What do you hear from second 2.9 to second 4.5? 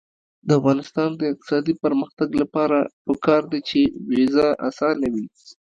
پکار ده چې ویزه